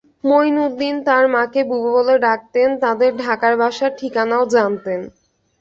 [0.23, 4.99] মুঈনুদ্দীন তাঁর মাকে বুবু বলে ডাকতেন, তাঁদের ঢাকার বাসার ঠিকানাও জানতেন।